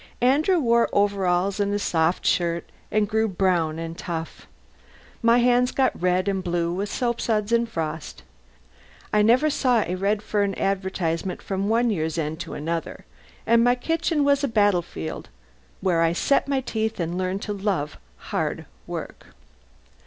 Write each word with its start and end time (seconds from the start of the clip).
Andrew 0.21 0.59
wore 0.59 0.89
overalls 0.91 1.59
and 1.59 1.71
a 1.75 1.77
soft 1.77 2.25
shirt 2.25 2.67
and 2.89 3.07
grew 3.07 3.27
brown 3.27 3.77
and 3.77 3.95
tough. 3.95 4.47
My 5.21 5.37
hands 5.37 5.71
got 5.71 6.01
red 6.01 6.27
and 6.27 6.43
blue 6.43 6.73
with 6.73 6.89
soapsuds 6.89 7.51
and 7.51 7.69
frost; 7.69 8.23
I 9.13 9.21
never 9.21 9.51
saw 9.51 9.81
a 9.83 9.93
Redfern 9.93 10.55
advertisement 10.57 11.39
from 11.43 11.69
one 11.69 11.91
year's 11.91 12.17
end 12.17 12.39
to 12.39 12.55
another, 12.55 13.05
and 13.45 13.63
my 13.63 13.75
kitchen 13.75 14.23
was 14.23 14.43
a 14.43 14.47
battlefield 14.47 15.29
where 15.81 16.01
I 16.01 16.13
set 16.13 16.47
my 16.47 16.61
teeth 16.61 16.99
and 16.99 17.15
learned 17.15 17.43
to 17.43 17.53
love 17.53 17.99
hard 18.31 18.65
work. 18.87 19.27